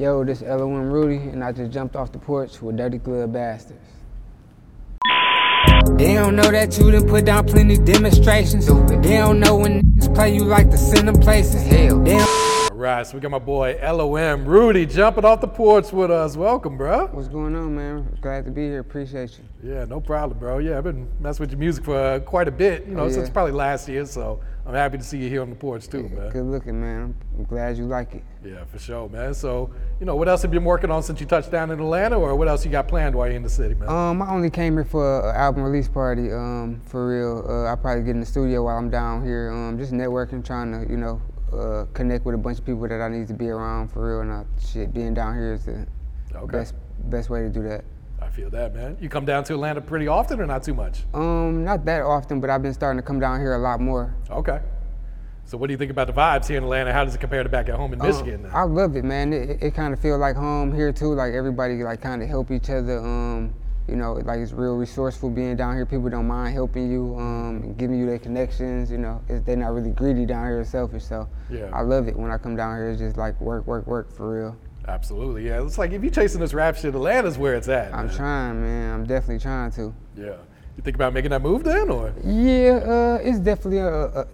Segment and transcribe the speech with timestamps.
[0.00, 3.78] Yo, this LOM Rudy, and I just jumped off the porch with Dirty Glove Bastards.
[5.98, 8.64] They don't know that you done put down plenty demonstrations.
[8.66, 11.62] They don't know when niggas play you like to send them places.
[11.64, 12.49] Hell, All
[12.80, 16.34] right, so we got my boy LOM Rudy jumping off the porch with us.
[16.36, 17.08] Welcome, bro.
[17.08, 18.18] What's going on, man?
[18.22, 18.80] Glad to be here.
[18.80, 19.70] Appreciate you.
[19.70, 20.58] Yeah, no problem, bro.
[20.58, 23.10] Yeah, I've been messing with your music for uh, quite a bit, you know, Oh,
[23.10, 24.06] since probably last year.
[24.06, 26.30] So I'm happy to see you here on the porch too, man.
[26.30, 27.14] Good looking, man.
[27.36, 28.22] I'm glad you like it.
[28.42, 29.34] Yeah, for sure, man.
[29.34, 29.68] So,
[29.98, 32.18] you know, what else have you been working on since you touched down in Atlanta,
[32.18, 33.90] or what else you got planned while you're in the city, man?
[33.90, 36.32] Um, I only came here for an album release party.
[36.32, 37.44] Um, for real.
[37.46, 39.50] Uh, I'll probably get in the studio while I'm down here.
[39.52, 41.20] Um, just networking, trying to, you know,
[41.52, 44.20] uh, connect with a bunch of people that I need to be around for real.
[44.20, 45.86] And I, shit, being down here is the
[46.34, 46.58] Okay.
[46.58, 47.84] best best way to do that.
[48.22, 48.96] I feel that, man.
[49.00, 51.04] You come down to Atlanta pretty often, or not too much?
[51.14, 54.14] Um, not that often, but I've been starting to come down here a lot more.
[54.30, 54.60] Okay.
[55.46, 56.92] So, what do you think about the vibes here in Atlanta?
[56.92, 58.44] How does it compare to back at home in Michigan?
[58.46, 59.32] Um, I love it, man.
[59.32, 61.12] It, it kind of feels like home here too.
[61.14, 62.98] Like everybody like kind of help each other.
[63.00, 63.52] Um,
[63.90, 65.84] you know, like it's real resourceful being down here.
[65.84, 68.90] People don't mind helping you, um, giving you their connections.
[68.90, 71.04] You know, it's, they're not really greedy down here or selfish.
[71.04, 71.70] So Yeah.
[71.72, 72.90] I love it when I come down here.
[72.90, 74.56] It's just like work, work, work for real.
[74.88, 75.62] Absolutely, yeah.
[75.62, 77.92] It's like if you're chasing this rap shit, Atlanta's where it's at.
[77.92, 78.94] I'm trying, man.
[78.94, 79.92] I'm definitely trying to.
[80.16, 80.36] Yeah.
[80.76, 82.14] You think about making that move then, or?
[82.24, 84.26] Yeah, uh, it's definitely a, a,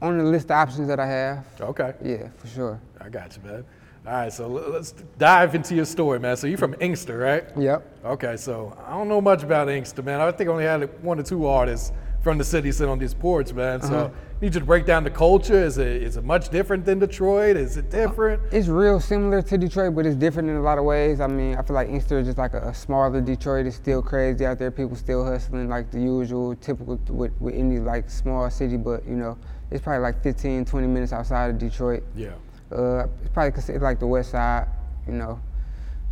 [0.00, 1.46] on the list of options that I have.
[1.60, 1.94] Okay.
[2.02, 2.80] Yeah, for sure.
[3.00, 3.64] I got you, man.
[4.06, 6.36] All right, so let's dive into your story, man.
[6.36, 7.44] So you're from Inkster, right?
[7.56, 8.04] Yep.
[8.04, 10.20] Okay, so I don't know much about Inkster, man.
[10.20, 11.90] I think I only had one or two artists
[12.22, 13.80] from the city sit on these porch, man.
[13.80, 14.08] So Uh-huh.
[14.42, 15.54] need you to break down the culture.
[15.62, 17.56] Is it is it much different than Detroit?
[17.56, 18.42] Is it different?
[18.52, 21.20] It's real similar to Detroit, but it's different in a lot of ways.
[21.20, 23.64] I mean, I feel like Inkster is just like a, a smaller Detroit.
[23.66, 24.70] It's still crazy out there.
[24.70, 28.76] People still hustling like the usual, typical with, with any like small city.
[28.76, 29.38] But you know,
[29.70, 32.02] it's probably like 15, 20 minutes outside of Detroit.
[32.14, 32.32] Yeah.
[32.74, 34.66] Uh, it's probably considered like the West Side,
[35.06, 35.40] you know.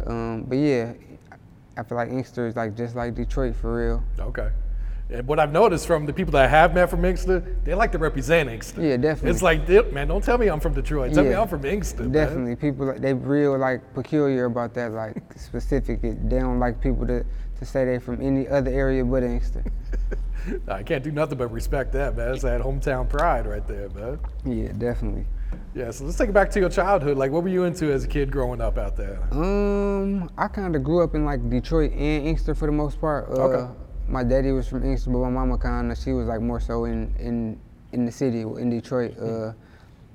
[0.06, 0.92] Um, but yeah,
[1.76, 4.04] I feel like Inkster is like just like Detroit for real.
[4.18, 4.50] Okay.
[5.10, 7.92] And what I've noticed from the people that I have met from Inkster, they like
[7.92, 8.80] to represent Inkster.
[8.80, 9.30] Yeah, definitely.
[9.30, 11.12] It's like, man, don't tell me I'm from Detroit.
[11.12, 12.04] Tell me I'm from Inkster.
[12.04, 12.12] man.
[12.12, 16.00] Definitely, people like- they real like peculiar about that, like specific.
[16.00, 17.24] They don't like people to,
[17.58, 19.64] to say they're from any other area but Inkster.
[20.68, 22.30] I can't do nothing but respect that, man.
[22.30, 24.18] That's that hometown pride right there, man.
[24.44, 25.26] Yeah, definitely.
[25.74, 27.16] Yeah, so let's take it back to your childhood.
[27.16, 29.18] Like, what were you into as a kid growing up out there?
[29.32, 33.28] Um, I kind of grew up in like Detroit and Inkster for the most part.
[33.30, 33.72] Uh, Okay.
[34.08, 36.84] My daddy was from Inkster, but my mama kind of she was like more so
[36.84, 37.58] in in
[37.92, 39.16] in the city in Detroit.
[39.18, 39.52] Uh,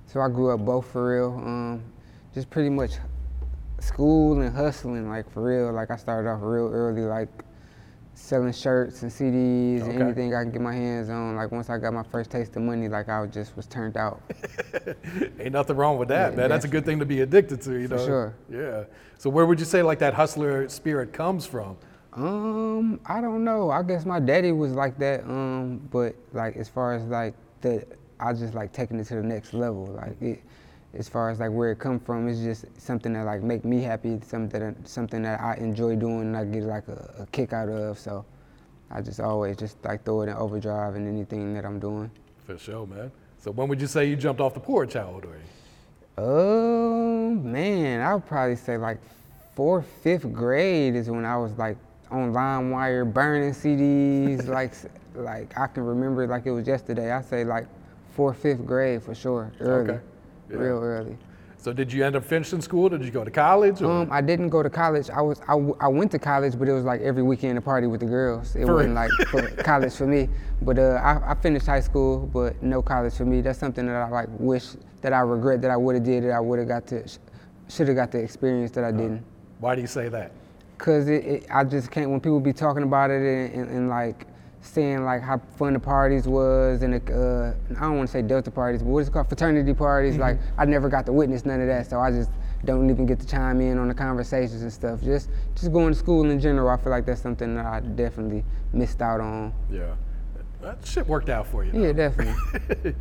[0.05, 1.33] so I grew up both for real.
[1.37, 1.83] Um,
[2.33, 2.93] just pretty much
[3.79, 5.71] school and hustling like for real.
[5.73, 7.29] Like I started off real early, like
[8.17, 11.35] selling shirts and CDs and anything I can get my hands on.
[11.35, 14.21] Like once I got my first taste of money, like I just was turned out.
[15.39, 16.49] Ain't nothing wrong with that, Yeah, man.
[16.49, 18.05] That's a good thing to be addicted to, you For know?
[18.05, 18.35] sure.
[18.49, 18.83] Yeah.
[19.17, 21.77] So where would you say like that hustler spirit comes from?
[22.13, 23.69] Um, I don't know.
[23.69, 25.23] I guess my daddy was like that.
[25.23, 27.85] Um, but like as far as like the,
[28.19, 29.85] I just like taking it to the next level.
[29.85, 30.43] Like it,
[30.97, 33.81] as far as like where it come from, it's just something that like make me
[33.81, 34.19] happy.
[34.25, 37.69] Something that something that I enjoy doing and I get like a, a kick out
[37.69, 37.99] of.
[37.99, 38.25] So
[38.89, 42.09] I just always just like throw it in overdrive in anything that I'm doing.
[42.45, 43.11] For sure, man.
[43.37, 44.93] So when would you say you jumped off the porch?
[44.93, 45.41] How old were you?
[46.17, 48.97] Oh man, I would probably say like
[49.55, 51.77] fourth, fifth grade is when I was like
[52.09, 54.47] on LimeWire burning CDs.
[54.47, 54.73] like,
[55.13, 57.11] like I can remember it like it was yesterday.
[57.11, 57.67] I say like
[58.15, 59.51] fourth, fifth grade for sure.
[59.59, 60.03] Early, Okay.
[60.49, 60.57] Yeah.
[60.57, 61.17] real early.
[61.59, 62.87] So did you end up finishing school?
[62.87, 63.81] Did you go to college?
[63.81, 63.91] Or?
[64.03, 65.09] Um, I didn't go to college.
[65.09, 67.61] I was I, w- I went to college, but it was like every weekend a
[67.61, 68.55] party with the girls.
[68.55, 70.29] It For wasn't like for college for me.
[70.61, 73.41] But uh, I, I finished high school, but no college for me.
[73.41, 74.67] That's something that I like wish
[75.01, 76.29] that I regret that I would have did it.
[76.31, 77.03] I would have got to
[77.69, 79.23] should have got the experience that I didn't.
[79.59, 80.31] Why do you say that?
[80.77, 82.11] Cause it, it, I just can't.
[82.11, 84.27] When people be talking about it and, and, and like
[84.67, 88.21] saying like how fun the parties was and the, uh, I don't want to say
[88.21, 90.17] Delta parties, but what is it called fraternity parties?
[90.17, 92.29] Like I never got to witness none of that, so I just
[92.65, 95.01] don't even get to chime in on the conversations and stuff.
[95.01, 98.43] Just just going to school in general, I feel like that's something that I definitely
[98.73, 99.53] missed out on.
[99.71, 99.95] Yeah.
[100.61, 101.71] That shit worked out for you.
[101.79, 102.33] Yeah, definitely.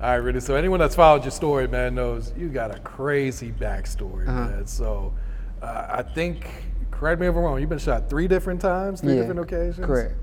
[0.00, 0.38] All right, Rudy.
[0.38, 4.44] So anyone that's followed your story, man, knows you got a crazy backstory, Uh-huh.
[4.48, 4.66] man.
[4.68, 5.12] So
[5.60, 6.46] uh, I think,
[6.92, 9.84] correct me if I'm wrong, you've been shot three different times, three Yeah, different occasions.
[9.84, 10.14] correct.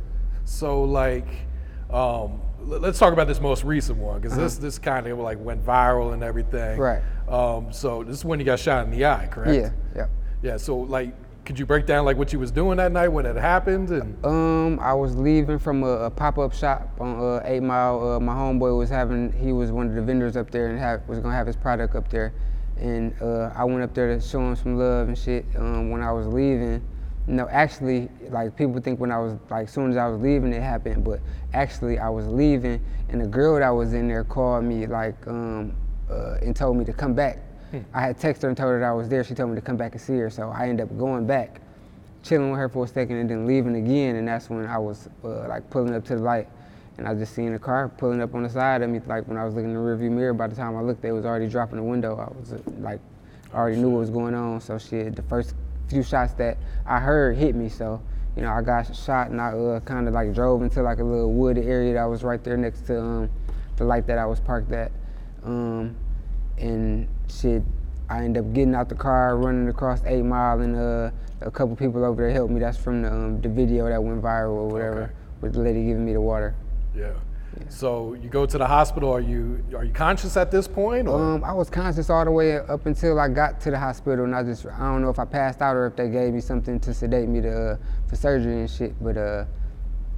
[0.49, 1.27] So like,
[1.91, 5.63] um, let's talk about this most recent one because this this kind of like went
[5.63, 6.81] viral and everything.
[6.81, 7.01] Uh-huh.
[7.01, 7.01] Right.
[7.29, 9.53] Um, so this is when you got shot in the eye, correct?
[9.53, 10.07] Yeah, yeah.
[10.41, 10.57] Yeah.
[10.57, 11.13] So like,
[11.45, 14.25] could you break down like what you was doing that night when it happened and?
[14.25, 18.13] Um, I was leaving from a, a pop-up shop on uh, Eight Mile.
[18.13, 21.07] Uh, my homeboy was having, he was one of the vendors up there and have,
[21.07, 22.33] was gonna have his product up there,
[22.77, 25.45] and uh, I went up there to show him some love and shit.
[25.55, 26.81] Um, when I was leaving,
[27.29, 30.51] no, actually, like people think when I was like, as soon as I was leaving,
[30.51, 31.19] it happened, but
[31.53, 35.75] actually I was leaving, and the girl that was in there called me like, um,
[36.09, 37.37] uh, and told me to come back.
[37.93, 39.23] I had texted her and told her that I was there.
[39.23, 41.61] She told me to come back and see her, so I ended up going back
[42.23, 45.07] chilling with her for a second and then leaving again and that's when I was
[45.23, 46.47] uh, like pulling up to the light
[46.97, 49.37] and I just seen a car pulling up on the side of me like when
[49.37, 51.47] I was looking in the rearview mirror by the time I looked they was already
[51.47, 52.99] dropping the window I was uh, like
[53.53, 55.55] I already knew what was going on so shit the first
[55.89, 58.01] few shots that I heard hit me so
[58.35, 61.03] you know I got shot and I uh, kind of like drove into like a
[61.03, 63.29] little wooded area that was right there next to um,
[63.77, 64.91] the light that I was parked at
[65.43, 65.95] um,
[66.57, 67.63] and shit,
[68.09, 71.75] I ended up getting out the car, running across Eight Mile, and uh, a couple
[71.75, 72.59] people over there helped me.
[72.59, 75.11] That's from the, um, the video that went viral or whatever, Okay.
[75.41, 76.55] with the lady giving me the water.
[76.95, 77.13] Yeah.
[77.67, 79.11] So you go to the hospital.
[79.11, 81.07] Are you are you conscious at this point?
[81.07, 81.19] Or?
[81.19, 84.35] Um, I was conscious all the way up until I got to the hospital, and
[84.35, 86.79] I just I don't know if I passed out or if they gave me something
[86.81, 89.01] to sedate me to uh, for surgery and shit.
[89.01, 89.45] But uh,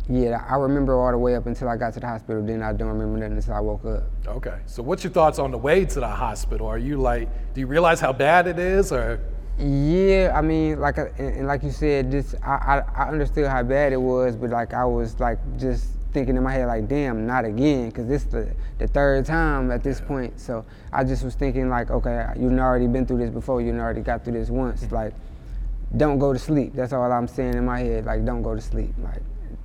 [0.10, 2.46] yeah, I remember all the way up until I got to the hospital.
[2.46, 4.04] Then I don't remember nothing until I woke up.
[4.28, 4.60] Okay.
[4.66, 6.68] So what's your thoughts on the way to the hospital?
[6.68, 9.20] Are you like, do you realize how bad it is, or?
[9.60, 13.62] Yeah, I mean, like, and, and like you said, just I, I I understood how
[13.64, 17.26] bad it was, but like I was like just thinking in my head like, damn,
[17.26, 20.40] not again, because this the the third time at this point.
[20.40, 24.02] So I just was thinking like, okay, you've already been through this before, you've already
[24.02, 24.92] got through this once.
[24.92, 25.14] Like,
[25.98, 26.74] don't go to sleep.
[26.74, 28.06] That's all I'm saying in my head.
[28.06, 28.94] Like, don't go to sleep.
[29.04, 29.22] Like,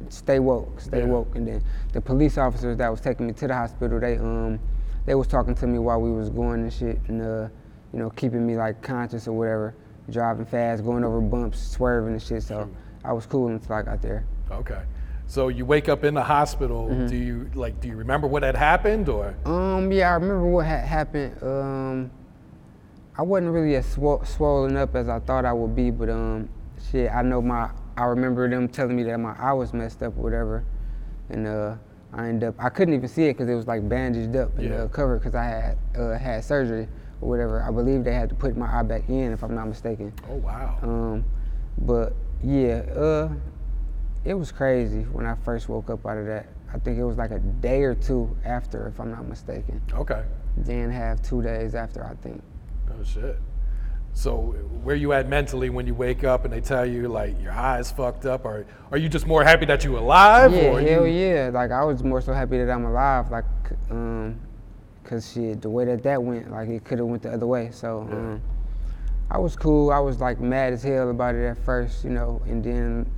[0.08, 1.06] stay woke, stay Yeah.
[1.06, 1.34] woke.
[1.37, 1.62] And then
[1.93, 4.58] the police officers that was taking me to the hospital, they um,
[5.04, 7.48] they was talking to me while we was going and shit, and uh,
[7.93, 9.75] you know, keeping me like conscious or whatever,
[10.10, 12.43] driving fast, going over bumps, swerving and shit.
[12.43, 12.69] So
[13.04, 14.25] I was cool until I got there.
[14.50, 14.81] Okay.
[15.28, 16.87] So you wake up in the hospital.
[16.88, 17.06] Mm-hmm.
[17.06, 17.81] Do you like?
[17.81, 19.34] Do you remember what had happened, or?
[19.44, 21.43] Um, yeah, I remember what had happened.
[21.43, 22.11] Um,
[23.19, 26.49] I wasn't really as swo- swollen up as I thought I would be, but um,
[26.90, 27.70] shit, I know my.
[27.96, 30.64] I remember them telling me that my eye was messed up or whatever,
[31.31, 31.75] and uh,
[32.12, 32.55] I ended up.
[32.58, 34.76] I couldn't even see it because it was like bandaged up and Yeah.
[34.82, 36.87] uh, covered because I had uh, had surgery
[37.20, 37.62] or whatever.
[37.62, 40.12] I believe they had to put my eye back in, if I'm not mistaken.
[40.31, 40.79] Oh wow.
[40.82, 41.25] Um,
[41.79, 42.12] but
[42.44, 43.31] yeah, uh,
[44.26, 46.49] it was crazy when I first woke up out of that.
[46.75, 49.81] I think it was like a day or two after, if I'm not mistaken.
[49.94, 50.25] Okay.
[50.56, 52.43] Then have two days after, I think.
[52.90, 53.38] Oh shit.
[54.12, 57.52] So where you at mentally when you wake up and they tell you like your
[57.52, 60.52] eyes fucked up, or are you just more happy that you alive?
[60.52, 61.50] Yeah, or hell you, yeah.
[61.52, 63.44] Like I was more so happy that I'm alive, like,
[63.90, 64.40] um,
[65.05, 67.70] cause shit, the way that that went, like it could have went the other way.
[67.70, 68.40] So, um,
[69.31, 69.90] I was cool.
[69.93, 73.11] I was like mad as hell about it at first, you know, and then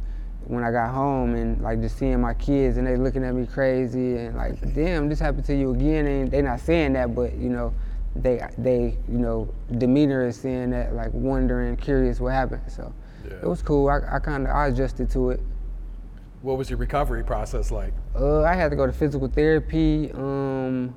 [0.45, 3.47] when I got home and like just seeing my kids and they looking at me
[3.47, 6.07] crazy and like, damn, this happened to you again.
[6.07, 7.75] And they not saying that, but you know,
[8.17, 12.63] they they you know demeanor is saying that, like wondering, curious what happened.
[12.69, 12.93] So
[13.27, 13.35] Yeah.
[13.43, 13.89] it was cool.
[13.89, 15.41] I, I kind of I adjusted to it.
[16.41, 17.93] What was your recovery process like?
[18.19, 20.11] Uh, I had to go to physical therapy.
[20.13, 20.95] Um,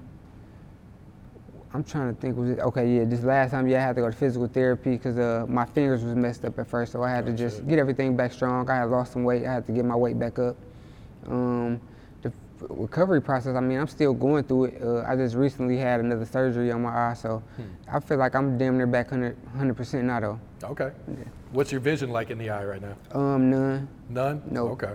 [1.74, 2.36] I'm trying to think.
[2.38, 2.98] Was it okay?
[2.98, 5.66] Yeah, this last time, yeah, I had to go to physical therapy because uh, my
[5.66, 8.70] fingers was messed up at first, so I had to just get everything back strong.
[8.70, 9.46] I had lost some weight.
[9.46, 10.58] I had to get my weight back up.
[11.28, 11.80] Um,
[12.24, 13.56] the f- recovery process.
[13.56, 14.82] I mean, I'm still going through it.
[14.84, 17.42] Uh, I just recently had another surgery on my eye, so
[17.88, 20.40] I feel like I'm damn near back 100 percent now though.
[20.64, 20.92] Okay.
[21.54, 22.96] What's your vision like in the eye right now?
[23.18, 24.42] Um, none, None.
[24.50, 24.68] No.
[24.70, 24.94] Okay.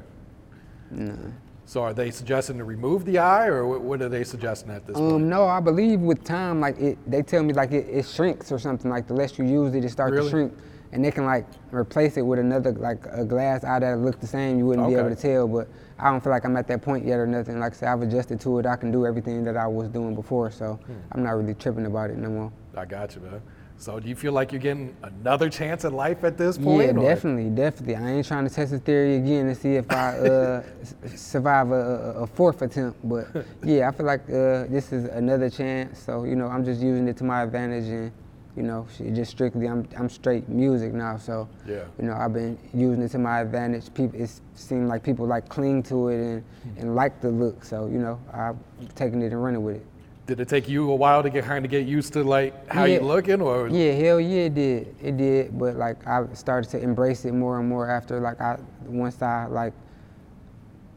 [0.91, 1.35] none.
[1.69, 4.97] So are they suggesting to remove the eye, or what- are they suggesting at this
[4.97, 5.13] point?
[5.13, 8.53] Um, no, I believe with time, like it, they tell me like it, it shrinks
[8.53, 8.89] or something.
[8.89, 10.25] Like the less you use it, it starts Really?
[10.27, 10.53] to shrink,
[10.93, 14.29] and they can like replace it with another like a glass eye that look the
[14.29, 14.59] same.
[14.59, 15.67] You wouldn't be able to tell, but
[15.99, 17.59] I don't feel like I'm at that point yet or nothing.
[17.59, 18.67] Like I said, I've adjusted to it.
[18.67, 20.93] I can do everything that I was doing before, so Hmm.
[21.13, 22.53] I'm not really tripping about it no more.
[22.77, 23.41] I got you, man.
[23.79, 26.87] So do you feel like you're getting another chance at life at this point?
[26.87, 27.97] Yeah, definitely, definitely.
[27.97, 30.63] I ain't trying to test the theory again to see if I uh,
[31.15, 33.27] survive a, a, fourth attempt, but
[33.63, 35.99] yeah, I feel like uh, this is another chance.
[35.99, 38.13] So you know, I'm just using it to my advantage and
[38.57, 41.19] You know, just strictly I'm I'm straight music now.
[41.19, 41.85] So Yeah.
[41.99, 43.93] you know I've been using it to my advantage.
[43.93, 46.43] People it seemed like people like cling to it and
[46.79, 47.65] and like the look.
[47.65, 48.57] So you know I've
[48.95, 49.87] taken it and running with it.
[50.27, 52.85] Did it take you a while to get kind of get used to like how
[52.85, 52.95] Yeah.
[52.99, 54.95] you looking, or Yeah, hell yeah, it did.
[55.01, 58.59] It did, but like I started to embrace it more and more after like I
[58.87, 59.73] once I like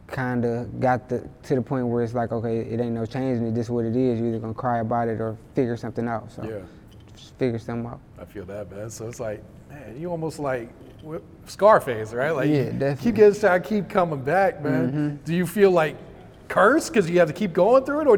[0.08, 3.46] kind of got the to the point where it's like okay, it ain't no changing
[3.48, 3.54] it.
[3.54, 4.20] This is what it is.
[4.20, 6.32] you're either gonna cry about it or figure something out.
[6.32, 6.66] So Yeah.
[7.16, 8.00] just figure something out.
[8.20, 8.90] I feel that, man.
[8.90, 10.70] So it's like, man, you almost like
[11.46, 12.32] Scarface, right?
[12.32, 12.90] Like, Yeah, you definitely.
[12.96, 13.04] Mm-hmm.
[13.04, 15.20] keep getting shot, keep coming back, man.
[15.24, 15.96] Do you feel like
[16.50, 18.18] cursed because you have to keep going through it, or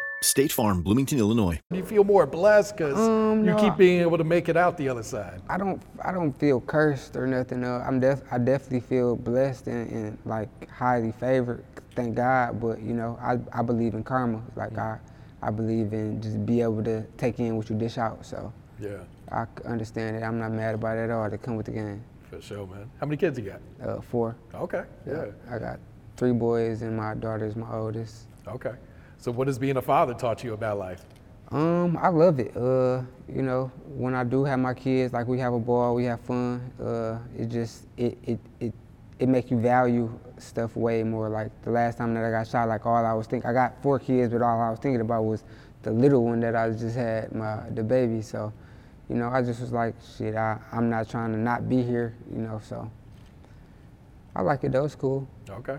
[0.23, 1.59] State Farm, Bloomington, Illinois.
[1.71, 4.77] you feel more blessed because Um, you no, keep being able to make it out
[4.77, 5.41] the other side?
[5.49, 7.63] I don't I don't feel cursed or nothing.
[7.63, 11.63] Uh, I'm def I definitely feel blessed and, and like highly favored.
[11.95, 12.61] Thank God.
[12.61, 14.43] But you know I, I believe in karma.
[14.55, 14.99] Like I
[15.41, 18.23] I believe in just be able to take in what you dish out.
[18.23, 18.99] So Yeah,
[19.31, 20.21] I c- understand it.
[20.23, 21.31] I'm not mad about it at all.
[21.31, 22.03] To come with the game.
[22.29, 22.87] for sure, man.
[22.99, 23.61] How many kids you got?
[23.83, 24.35] Uh, four.
[24.53, 25.79] Okay, yeah, I got
[26.15, 28.27] three boys and my daughter's my oldest.
[28.47, 28.75] okay.
[29.21, 31.05] So what has being a father taught you about life?
[31.51, 32.57] Um, I love it.
[32.57, 36.05] Uh, you know, when I do have my kids, like we have a ball, we
[36.05, 36.59] have fun.
[36.83, 38.73] Uh, it just it it it
[39.19, 41.29] it make you value stuff way more.
[41.29, 43.79] Like the last time that I got shot, like all I was thinking, I got
[43.83, 45.43] four kids, but all I was thinking about was
[45.83, 48.23] the little one that I just had, my the baby.
[48.23, 48.51] So,
[49.07, 52.15] you know, I just was like, shit, I I'm not trying to not be here.
[52.33, 52.89] You know, so
[54.35, 54.85] I like it though.
[54.85, 55.27] It's cool.
[55.47, 55.77] Okay.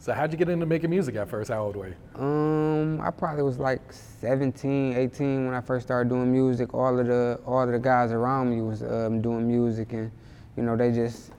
[0.00, 1.50] So how'd you get into making music at first?
[1.50, 1.94] How old were you?
[2.18, 6.72] Um, I probably was like 17, 18 when I first started doing music.
[6.72, 10.10] All of the all of the guys around me was um, doing music, and
[10.56, 11.32] you know they just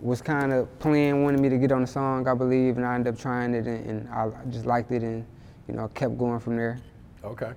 [0.00, 2.94] was kind of playing, wanted me to get on the song, I believe, and I
[2.94, 5.26] ended up trying it, and, and I just liked it, and
[5.66, 6.78] you know kept going from there.
[7.24, 7.50] Okay.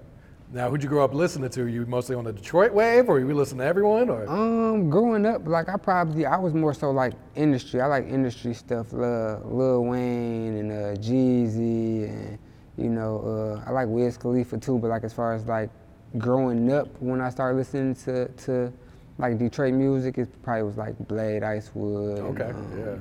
[0.53, 1.67] Now, who'd you grow up listening to?
[1.67, 4.27] You mostly on the Detroit wave, or you listen to everyone, or?
[4.27, 7.79] Um, growing up, like I probably I was more so like industry.
[7.79, 12.38] I like industry stuff, Lil, Lil Wayne and uh, Jeezy, and
[12.77, 14.77] you know uh, I like Wiz Khalifa too.
[14.77, 15.70] But like as far as like
[16.17, 18.74] growing up, when I started listening to to
[19.20, 22.96] like Detroit music, it probably was like Blade, Icewood, and, Okay, um, yeah.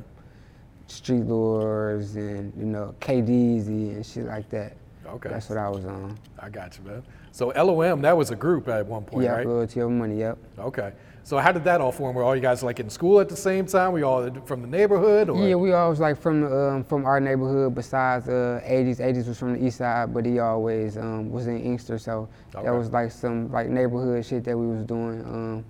[0.86, 4.76] Street Lordz, and you know KDZ and shit like that.
[5.14, 5.28] Okay.
[5.28, 6.16] That's what I was on.
[6.38, 7.02] I got you, man.
[7.32, 9.46] So LOM, that was a group at one point, yeah, right?
[9.46, 10.18] loyalty over money.
[10.18, 10.38] Yep.
[10.58, 10.92] Okay.
[11.22, 12.16] So how did that all form?
[12.16, 13.92] Were all you guys like in school at the same time?
[13.92, 15.46] We all from the neighborhood, or?
[15.46, 17.74] Yeah, we always like from the, um, from our neighborhood.
[17.74, 21.60] Besides uh, 80s, 80s was from the east side, but he always um, was in
[21.60, 22.64] Inkster, so Okay.
[22.66, 25.64] that was like some like neighborhood shit that we was doing, um,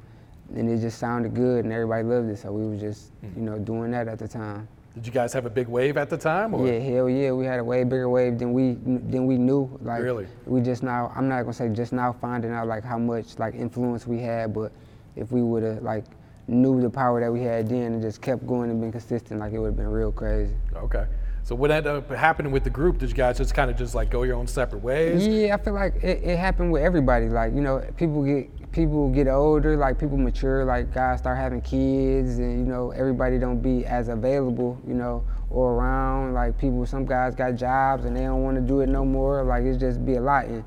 [0.54, 3.38] and it just sounded good, and everybody loved it, so we was just Hmm.
[3.40, 4.66] you know doing that at the time.
[4.94, 6.66] Did you guys have a big wave at the time, or?
[6.66, 9.78] Yeah, hell yeah, we had a way bigger wave than we than we knew.
[9.82, 10.26] Like Really?
[10.46, 13.54] we just now, I'm not gonna say just now finding out like how much like
[13.54, 14.72] influence we had, but
[15.14, 16.04] if we would have like
[16.48, 19.52] knew the power that we had then and just kept going and been consistent, like
[19.52, 20.54] it would have been real crazy.
[20.74, 21.06] Okay.
[21.44, 22.98] So what ended up happening with the group?
[22.98, 25.26] Did you guys just kind of just like go your own separate ways?
[25.26, 27.28] Yeah, I feel like it, it happened with everybody.
[27.28, 31.60] Like you know, people get people get older, like people mature, like guys start having
[31.60, 36.34] kids, and you know everybody don't be as available, you know, or around.
[36.34, 39.42] Like people, some guys got jobs and they don't want to do it no more.
[39.44, 40.46] Like it's just be a lot.
[40.46, 40.64] And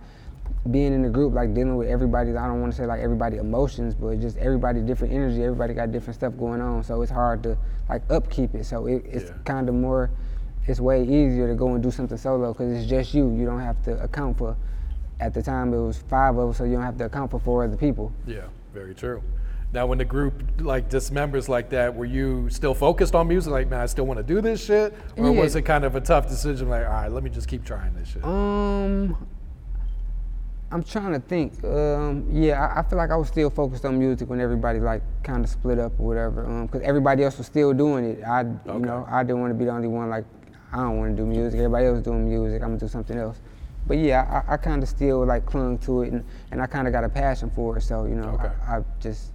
[0.72, 3.38] being in a group, like dealing with everybody's, I don't want to say like everybody
[3.38, 5.43] emotions, but just everybody different energy.
[5.43, 7.57] Everybody got different stuff going on, so it's hard to
[7.89, 8.65] like upkeep it.
[8.65, 9.38] So it, it's Yeah.
[9.45, 10.10] kind of more
[10.65, 13.29] it's way easier to go and do something solo because it's just you.
[13.36, 14.55] You don't have to account for.
[15.20, 17.39] At the time, it was five of us, so you don't have to account for
[17.39, 18.12] four other people.
[18.27, 18.41] Yeah,
[18.74, 19.22] very true.
[19.72, 23.51] Now, when the group like dismembers like that, were you still focused on music?
[23.51, 25.41] Like, man, I still want to do this shit, or Yeah.
[25.41, 26.70] was it kind of a tough decision?
[26.70, 28.24] Like, all right, let me just keep trying this shit.
[28.24, 29.15] Um,
[30.72, 31.63] I'm trying to think.
[31.63, 35.01] Um, yeah, I, I feel like I was still focused on music when everybody like
[35.24, 36.46] kind of split up or whatever.
[36.46, 38.24] Um, because everybody else was still doing it.
[38.24, 38.58] I, Okay.
[38.74, 40.10] you know, I didn't want to be the only one.
[40.10, 40.25] Like,
[40.72, 41.60] I don't want to do music.
[41.60, 42.62] Everybody else doing music.
[42.63, 43.39] I'm gonna do something else.
[43.87, 46.87] But yeah, I, I kind of still like clung to it, and, and I kind
[46.87, 47.81] of got a passion for it.
[47.81, 48.49] So you know, Okay.
[48.67, 49.31] I, I just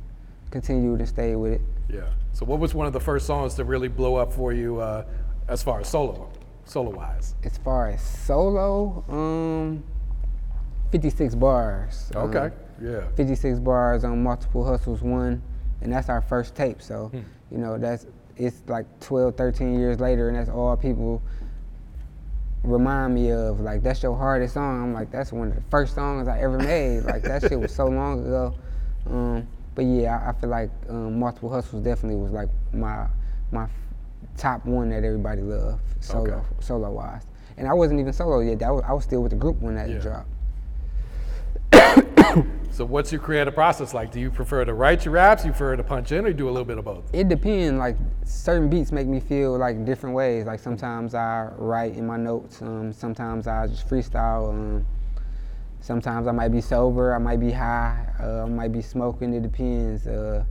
[0.50, 1.60] continued to stay with it.
[1.88, 2.00] Yeah.
[2.32, 5.04] So, what was one of the first songs to really blow up for you, uh,
[5.48, 6.30] as far as solo,
[6.64, 7.34] solo wise?
[7.44, 9.82] As far as solo, um,
[10.92, 12.10] 56 bars.
[12.14, 12.54] Um, Okay.
[12.80, 13.08] Yeah.
[13.16, 15.42] 56 bars on multiple hustles one
[15.82, 16.80] and that's our first tape.
[16.80, 17.18] So, Hmm.
[17.50, 21.20] you know, that's it's like 12, 13 years later, and that's all people
[22.68, 23.60] remind me of.
[23.60, 24.82] Like, that's your hardest song.
[24.82, 27.00] I'm like, that's one of the first songs I ever made.
[27.00, 28.54] like, that shit was so long ago.
[29.10, 33.06] Um, but yeah, I, I feel like um, Multiple Hustles definitely was like my
[33.52, 33.66] my
[34.36, 36.46] top one that everybody loved solo Okay.
[36.60, 37.22] solo wise.
[37.56, 38.58] And I wasn't even solo yet.
[38.60, 39.98] That was, I was still with the group when that Yeah.
[39.98, 40.28] dropped.
[42.70, 44.12] So what's your creative process like?
[44.12, 45.44] Do you prefer to write your raps?
[45.44, 47.12] You prefer to punch in, or do a little bit of both?
[47.12, 47.76] It depends.
[47.76, 50.46] Like certain beats make me feel like different ways.
[50.46, 52.62] Like sometimes I write in my notes.
[52.62, 54.50] Um, sometimes I just freestyle.
[54.50, 54.86] Um,
[55.80, 57.14] sometimes I might be sober.
[57.14, 58.06] I might be high.
[58.22, 59.34] Uh, I might be smoking.
[59.34, 60.06] It depends.
[60.06, 60.44] Uh,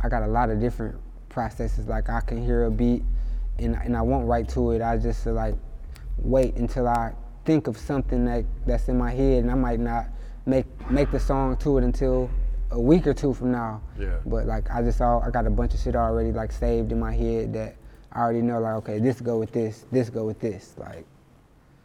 [0.00, 0.94] I got a lot of different
[1.30, 1.88] processes.
[1.88, 3.02] Like I can hear a beat,
[3.58, 4.82] and and I won't write to it.
[4.82, 5.56] I just uh, like
[6.18, 7.12] wait until I
[7.44, 10.06] think of something that that's in my head, and I might not
[10.46, 12.30] make make the song to it until
[12.70, 13.80] a week or two from now.
[13.98, 14.18] Yeah.
[14.26, 16.98] But like I just all I got a bunch of shit already like saved in
[16.98, 17.76] my head that
[18.12, 20.74] I already know like okay this go with this, this go with this.
[20.76, 21.04] Like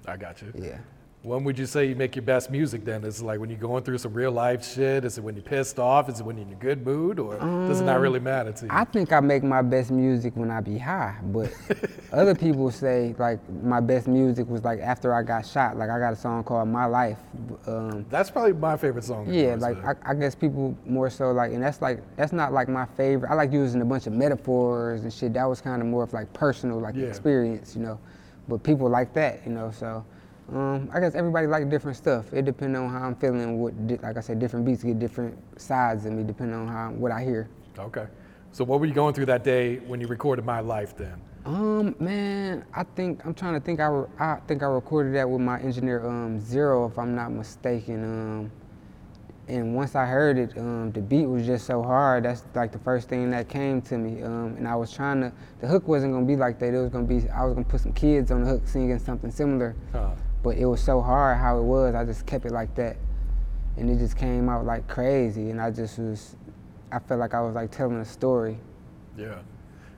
[0.06, 0.54] I got you.
[0.56, 0.78] yeah.
[1.28, 3.04] When would you say you make your best music then?
[3.04, 5.04] Is it like when you're going through some real life shit?
[5.04, 6.08] Is it when you're pissed off?
[6.08, 7.20] Is it when you're in a good mood?
[7.20, 7.36] Or
[7.68, 8.72] does it not really matter to you?
[8.72, 11.52] I think I make my best music when I be high, but
[12.14, 15.76] other people say like my best music was like after I got shot.
[15.76, 17.20] Like I got a song called My Life.
[17.66, 19.28] Um, That's probably my favorite song.
[19.30, 19.84] yeah, like.
[19.84, 23.30] I, I guess people more so like, and that's like that's not like my favorite.
[23.30, 25.34] I like using a bunch of metaphors and shit.
[25.34, 27.08] That was kind of more of like personal, like Yeah.
[27.08, 28.00] experience, you know.
[28.48, 29.72] But people like that, you know.
[29.72, 30.06] So
[30.54, 32.32] um, I guess everybody like different stuff.
[32.34, 33.60] It depends on how I'm feeling.
[33.60, 37.12] What, like I said, different beats get different sides of me depending on how what
[37.12, 37.50] I hear.
[37.78, 38.08] Okay.
[38.52, 41.22] So what were you going through that day when you recorded My Life then?
[41.46, 43.80] Um, man, I think I'm trying to think.
[43.80, 47.32] I, re- I think I recorded that with my engineer, um, Zero, if I'm not
[47.32, 48.04] mistaken.
[48.04, 48.52] Um,
[49.48, 52.26] and once I heard it, um, the beat was just so hard.
[52.26, 54.22] That's like the first thing that came to me.
[54.22, 55.32] Um, and I was trying to.
[55.62, 56.74] The hook wasn't gonna be like that.
[56.74, 57.30] It was gonna be.
[57.30, 59.76] I was gonna put some kids on the hook singing something similar.
[59.94, 60.12] Huh.
[60.48, 61.94] But it was so hard how it was.
[61.94, 62.96] I just kept it like that,
[63.76, 65.50] and it just came out like crazy.
[65.50, 66.38] And I just was.
[66.90, 68.58] I felt like I was like telling a story.
[69.18, 69.40] Yeah.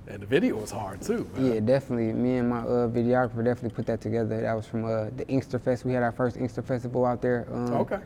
[0.08, 1.30] And the video was hard too.
[1.36, 1.54] man.
[1.54, 2.14] Yeah, definitely.
[2.14, 4.42] Me and my uh, videographer definitely put that together.
[4.42, 5.86] That was from uh, the Inkster Fest.
[5.86, 7.46] We had our first Inkster Festival out there.
[7.54, 8.00] Um, Okay.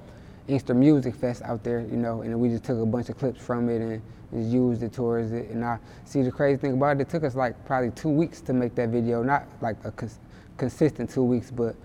[0.49, 3.41] Inkster Music Fest out there, you know, and we just took a bunch of clips
[3.41, 4.01] from it and
[4.33, 5.49] just used it towards it.
[5.51, 8.41] And I see the crazy thing about it, it took us like probably two weeks
[8.41, 9.23] to make that video.
[9.23, 10.19] Not like a cons-
[10.57, 11.77] consistent two weeks, but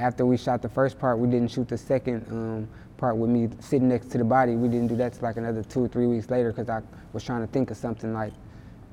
[0.00, 3.48] after we shot the first part, we didn't shoot the second um, part with me
[3.60, 4.56] sitting next to the body.
[4.56, 6.80] We didn't do that till like another two or three weeks later because I
[7.12, 8.32] was trying to think of something like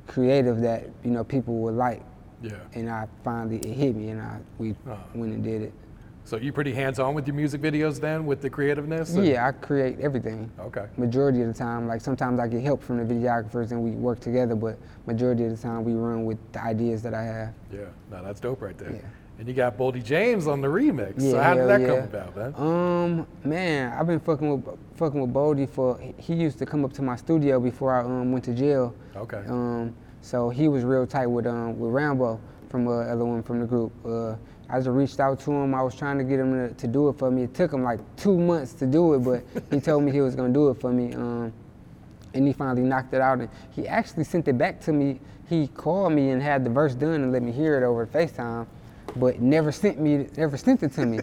[0.08, 2.02] creative that you know people would like.
[2.42, 2.52] Yeah.
[2.74, 4.98] And I finally it hit me, and I we Oh.
[5.16, 5.74] went and did it.
[6.26, 9.16] So you pretty hands-on with your music videos then, with the creativeness?
[9.16, 10.52] and- Yeah, I create everything.
[10.60, 10.86] Okay.
[10.98, 14.20] Majority of the time, like sometimes I get help from the videographers and we work
[14.20, 17.54] together, but majority of the time we run with the ideas that I have.
[17.72, 17.86] Yeah.
[18.12, 18.92] No, that's dope right there.
[18.92, 19.00] Yeah.
[19.40, 21.22] And you got Boldy James on the remix.
[21.22, 21.88] so Yeah, how did that yeah.
[21.88, 22.54] come about, man?
[22.56, 26.00] Um, man, I've been fucking with fucking with Boldy for.
[26.18, 28.96] He used to come up to my studio before I um, went to jail.
[29.16, 29.44] Okay.
[29.48, 33.60] Um, so he was real tight with um with Rambo from uh, other one from
[33.60, 33.94] the group.
[34.06, 34.36] Uh,
[34.70, 35.74] I just reached out to him.
[35.74, 37.44] I was trying to get him to, to do it for me.
[37.44, 40.36] It took him like two months to do it, but he told me he was
[40.36, 41.14] gonna do it for me.
[41.14, 41.54] Um,
[42.34, 43.40] and he finally knocked it out.
[43.40, 45.20] And he actually sent it back to me.
[45.50, 48.68] He called me and had the verse done and let me hear it over FaceTime,
[49.20, 51.20] but never sent me, never sent it to me.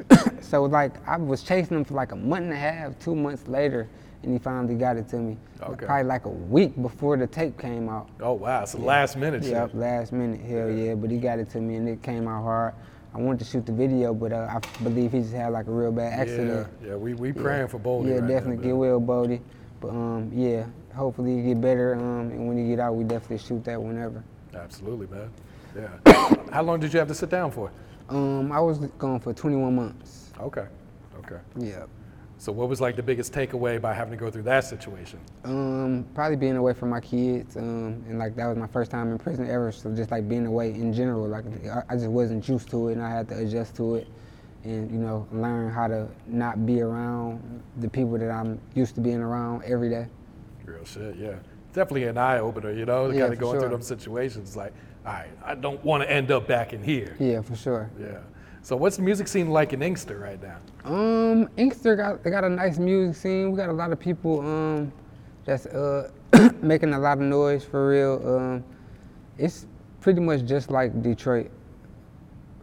[0.40, 3.46] so like I was chasing him for like a month and a half, two months
[3.48, 3.88] later,
[4.22, 5.36] and he finally got it to me.
[5.62, 5.86] Okay.
[5.86, 8.08] Probably like a week before the tape came out.
[8.20, 9.74] Oh wow, it's so last minute shit.
[9.74, 10.94] Last minute, hell yeah.
[10.94, 12.74] But he got it to me and it came out hard.
[13.14, 15.70] I wanted to shoot the video, but uh, I believe he just had like a
[15.70, 16.68] real bad accident.
[16.82, 18.08] Yeah, yeah, we we praying for Boldy.
[18.08, 18.66] Yeah, right definitely man.
[18.66, 19.40] get well, Boldy.
[19.80, 21.94] But um, yeah, hopefully he get better.
[21.94, 24.22] Um, and when he get out, we definitely shoot that whenever.
[24.54, 25.30] Absolutely, man.
[25.76, 26.34] Yeah.
[26.52, 27.70] How long did you have to sit down for?
[28.08, 30.30] Um, I was gone for 21 months.
[30.40, 30.66] Okay.
[31.18, 31.38] Okay.
[31.56, 31.84] Yeah.
[32.38, 35.18] So what was like the biggest takeaway by having to go through that situation?
[35.44, 39.10] Um, probably being away from my kids, um, and like that was my first time
[39.10, 39.72] in prison ever.
[39.72, 42.92] So just like being away in general, like I, I just wasn't used to it,
[42.92, 44.06] and I had to adjust to it,
[44.62, 49.00] and you know learn how to not be around the people that I'm used to
[49.00, 50.06] being around every day.
[50.64, 51.34] Real shit, yeah.
[51.72, 53.68] Definitely an eye opener, you know, Yeah, kind of going through sure.
[53.70, 54.72] them situations like,
[55.08, 57.16] all right, I don't want to end up back in here.
[57.18, 57.90] Yeah, for sure.
[57.98, 58.18] Yeah.
[58.60, 60.58] So what's the music scene like in Inkster right now?
[60.84, 63.50] Um, Inkster got they got a nice music scene.
[63.50, 64.92] We got a lot of people um
[65.46, 66.10] that's uh
[66.60, 68.36] making a lot of noise for real.
[68.36, 68.64] Um,
[69.38, 69.66] it's
[70.02, 71.50] pretty much just like Detroit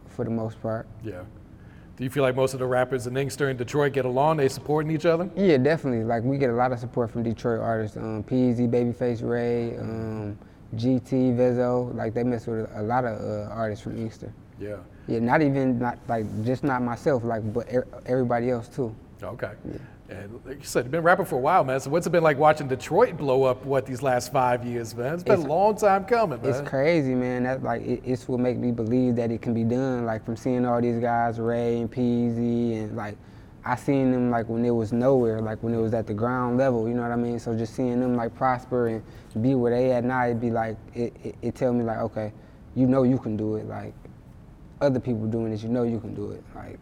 [0.06, 0.86] for the most part.
[1.02, 1.22] Yeah.
[1.96, 4.36] Do you feel like most of the rappers in Inkster and Detroit get along?
[4.36, 5.28] They supporting each other?
[5.34, 6.04] Yeah, definitely.
[6.04, 7.96] Like we get a lot of support from Detroit artists.
[7.96, 10.38] Um, Peezy, Babyface Ray, um,
[10.74, 11.94] GT, Vezzo.
[11.94, 14.32] Like they mess with a lot of uh, artists from Inkster.
[14.58, 14.76] Yeah.
[15.06, 18.94] Yeah, not even not like just not myself, like but er- everybody else too.
[19.22, 19.52] Okay.
[20.08, 21.80] And like you said, you've been rapping for a while, man.
[21.80, 23.64] So what's it been like watching Detroit blow up?
[23.64, 25.14] What these last five years, man?
[25.14, 26.50] It's been It's- a long time coming, man.
[26.50, 27.42] It's crazy, man.
[27.44, 30.04] That's like it, it's what make me believe that it can be done.
[30.06, 33.16] Like from seeing all these guys, Ray and Peezy, and like
[33.66, 36.56] I seen them like when it was nowhere, like when it was at the ground
[36.56, 36.86] level.
[36.86, 37.40] You know what I mean?
[37.40, 39.02] So just seeing them like prosper and
[39.42, 42.32] be where they at now, it'd be like it, it, it tell me like, okay,
[42.76, 43.66] you know you can do it.
[43.66, 43.92] Like
[44.80, 46.44] other people doing this, you know you can do it.
[46.54, 46.78] Like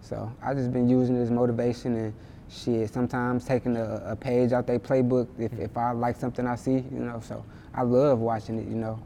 [0.00, 2.14] so I just been using this motivation and
[2.48, 2.90] shit.
[2.90, 6.76] Sometimes taking a, a page out their playbook if, if I like something I see,
[6.76, 7.20] you know.
[7.20, 8.98] So I love watching it, you know.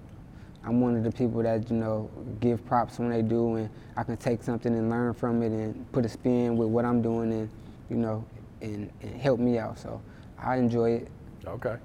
[0.64, 4.02] I'm one of the people that you know give props when they do, and I
[4.02, 7.32] can take something and learn from it and put a spin with what I'm doing,
[7.32, 7.50] and
[7.88, 8.24] you know,
[8.60, 9.78] and, and help me out.
[9.78, 10.00] So
[10.38, 11.08] I enjoy it.
[11.46, 11.76] Okay.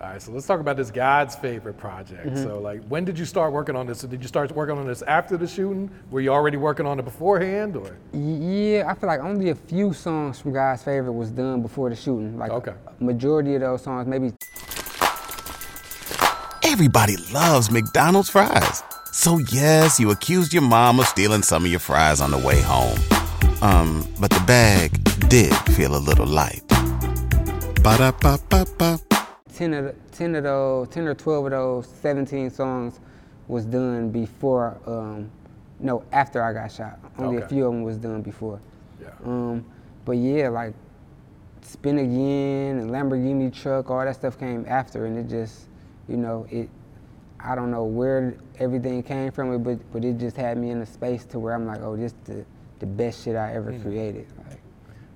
[0.00, 2.26] All right, so let's talk about this God's favorite project.
[2.26, 2.42] Mm-hmm.
[2.42, 4.00] So, like, when did you start working on this?
[4.00, 5.88] So did you start working on this after the shooting?
[6.10, 7.96] Were you already working on it beforehand, or?
[8.12, 11.96] Yeah, I feel like only a few songs from God's Favorite was done before the
[11.96, 12.36] shooting.
[12.36, 12.74] Like Okay.
[12.98, 14.32] majority of those songs, maybe
[16.74, 18.82] Everybody loves McDonald's fries.
[19.12, 22.60] So yes, you accused your mom of stealing some of your fries on the way
[22.60, 22.98] home.
[23.62, 24.90] Um, but the bag
[25.28, 26.66] did feel a little light.
[27.80, 28.98] Ba-da-ba-ba-ba.
[29.54, 32.98] 10 of, 10 of those, 10 or 12 of those 17 songs
[33.46, 35.30] was done before, um,
[35.78, 36.98] no, after I got shot.
[37.18, 38.58] Only a few of them was done before.
[39.00, 39.10] Yeah.
[39.24, 39.64] Um,
[40.04, 40.74] but yeah, like
[41.62, 45.68] Spin Again and Lamborghini Truck, all that stuff came after, and it just,
[46.08, 46.68] you know, it.
[47.40, 50.86] I don't know where everything came from, but but it just had me in a
[50.86, 52.44] space to where I'm like, oh, this the
[52.78, 53.82] the best shit I ever mm.
[53.82, 54.26] created.
[54.48, 54.60] Like,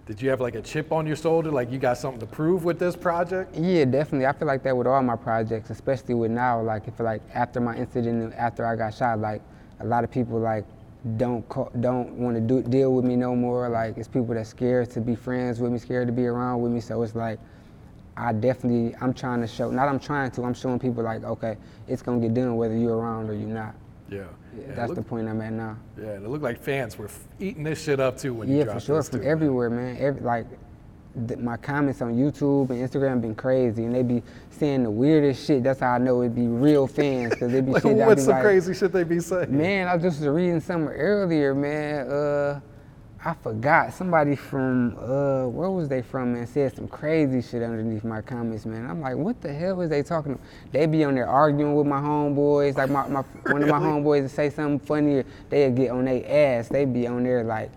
[0.06, 2.64] Did you have like a chip on your shoulder, like you got something to prove
[2.64, 3.54] with this project?
[3.56, 4.26] Yeah, definitely.
[4.26, 6.60] I feel like that with all my projects, especially with now.
[6.60, 9.42] Like, I feel like after my incident, after I got shot, like
[9.80, 10.64] a lot of people like
[11.16, 13.68] don't call, don't want to do deal with me no more.
[13.68, 16.72] Like, it's people that scared to be friends with me, scared to be around with
[16.72, 16.80] me.
[16.80, 17.38] So it's like,
[18.18, 19.70] I definitely, I'm trying to show.
[19.70, 20.42] Not I'm trying to.
[20.42, 23.74] I'm showing people like, okay, it's gonna get done whether you're around or you're not.
[24.10, 24.18] Yeah.
[24.56, 25.76] Yeah, Yeah, that's it the point I'm at now.
[26.00, 28.56] yeah, and it looked like fans were f- eating this shit up too when you
[28.64, 29.96] dropped Yeah, for sure, from too, everywhere, man.
[30.00, 30.46] Every, like,
[31.28, 35.46] th- my comments on YouTube and Instagram been crazy, and they be saying the weirdest
[35.46, 35.62] shit.
[35.62, 37.94] That's how I know it'd be real fans, cause they be Like, shit.
[37.96, 39.56] what's be some like, crazy shit they be saying?
[39.56, 42.08] Man, I just was reading something earlier, man.
[42.10, 42.60] Uh,
[43.28, 46.46] I forgot somebody from uh, where was they from, man?
[46.46, 48.88] Said some crazy shit underneath my comments, man.
[48.88, 50.32] I'm like, what the hell was they talking?
[50.32, 50.44] About?
[50.72, 52.78] They be on there arguing with my homeboys.
[52.78, 53.20] Like my, my
[53.52, 56.68] one of my homeboys would say something funny, they'd get on their ass.
[56.68, 57.70] They be on there like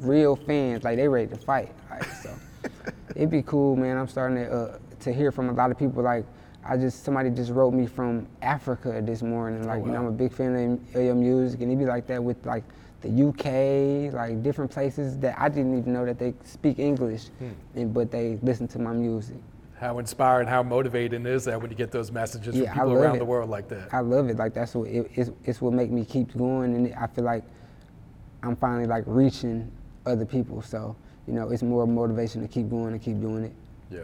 [0.00, 1.72] real fans, like they ready to fight.
[1.88, 2.34] Like so,
[3.14, 3.96] it'd be cool, man.
[3.96, 6.02] I'm starting to uh, to hear from a lot of people.
[6.02, 6.24] Like
[6.64, 9.68] I just somebody just wrote me from Africa this morning.
[9.68, 12.08] Like you know, I'm a big fan of, of your music, and it'd be like
[12.08, 12.64] that with like
[13.02, 17.50] the UK, like different places that I didn't even know that they speak English, hmm.
[17.74, 19.36] and but they listen to my music.
[19.78, 23.16] How inspiring, how motivating is that when you get those messages Yeah, from people around
[23.16, 23.18] it.
[23.20, 23.92] the world like that?
[23.94, 24.36] I love it.
[24.36, 27.44] Like that's what it, it's, it's what make me keep going, and I feel like
[28.42, 29.70] I'm finally like reaching
[30.04, 30.60] other people.
[30.60, 30.94] So
[31.26, 33.52] you know, it's more motivation to keep going and keep doing it.
[33.90, 34.00] yeah.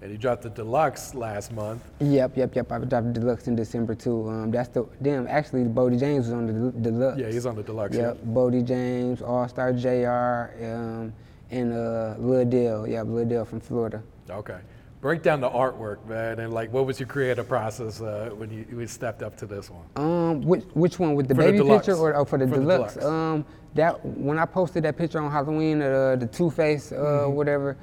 [0.00, 1.82] And you dropped the deluxe last month.
[2.00, 2.70] Yep, yep, yep.
[2.70, 4.28] I dropped the deluxe in December too.
[4.28, 5.26] Um, that's the damn.
[5.26, 7.18] Actually, Boldy James was on the deluxe.
[7.18, 7.96] Yeah, he's on the deluxe.
[7.96, 11.12] Yep, Boldy James, Allstar JR Um,
[11.50, 12.86] and uh, Lil Dale.
[12.86, 14.00] Yep, Lil Dale from Florida.
[14.30, 14.58] Okay.
[15.00, 18.66] Break down the artwork, man, and like, what was your creative process uh, when you,
[18.70, 19.84] you stepped up to this one?
[19.96, 21.86] Um, which which one with the For baby deluxe.
[21.86, 22.94] picture or oh, for the For the deluxe?
[22.94, 23.04] deluxe.
[23.06, 27.34] Um, that when I posted that picture on Halloween, uh, the Two Face, uh, Mm-hmm.
[27.34, 27.76] whatever,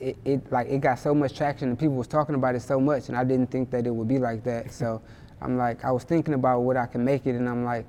[0.00, 2.80] it, it like it got so much traction and people was talking about it so
[2.80, 4.72] much, and I didn't think that it would be like that.
[4.72, 5.02] So
[5.40, 7.86] I'm like, I was thinking about what I can make it, and I'm like,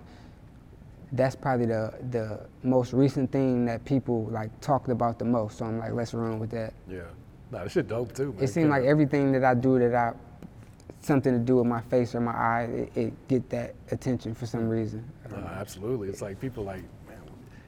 [1.11, 5.59] that's probably the the most recent thing that people like talked about the most.
[5.59, 6.73] So I'm like, let's run with that.
[6.89, 7.01] Yeah.
[7.51, 8.43] Nah, this shit dope too, man.
[8.43, 10.13] It seemed like everything that I do that I
[11.07, 14.45] something to do with my face or my eye, it, it get that attention for
[14.45, 14.71] some mm.
[14.71, 15.09] reason.
[15.29, 15.47] Nah, know.
[15.47, 16.09] absolutely.
[16.09, 16.83] It's like people like,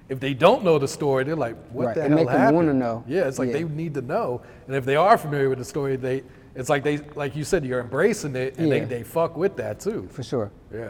[0.09, 2.37] if they don't know the story, they're like, what Right, the it hell make them
[2.37, 2.55] happened?
[2.57, 3.03] wanna know.
[3.07, 3.53] Yeah, it's like Yeah.
[3.59, 4.41] they need to know.
[4.67, 6.23] And if they are familiar with the story, they,
[6.55, 8.85] it's like they, like you said, you're embracing it, and they, Yeah.
[8.85, 10.07] they fuck with that too.
[10.11, 10.51] For sure.
[10.73, 10.89] Yeah.